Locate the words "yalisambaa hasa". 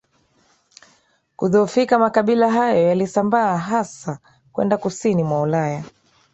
2.87-4.19